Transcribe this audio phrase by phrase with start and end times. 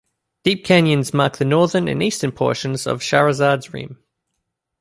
[0.43, 4.03] Deep canyons mark the northern and eastern portions of Shahrazad's rim.